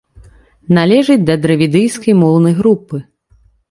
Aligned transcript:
Належыць 0.77 1.19
да 1.29 1.37
дравідыйскай 1.45 2.13
моўнай 2.25 2.53
групы. 2.65 2.95